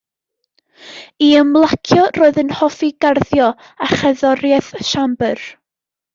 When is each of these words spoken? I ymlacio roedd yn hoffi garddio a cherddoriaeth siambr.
I 1.25 1.27
ymlacio 1.41 2.05
roedd 2.15 2.39
yn 2.45 2.49
hoffi 2.63 2.91
garddio 3.07 3.51
a 3.89 3.91
cherddoriaeth 3.93 4.73
siambr. 4.91 5.47